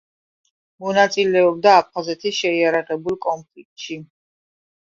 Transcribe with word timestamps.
მონაწილეობდა 0.85 1.75
აფხაზეთის 1.81 2.39
შეიარაღებულ 2.39 3.19
კონფლიქტში. 3.27 4.01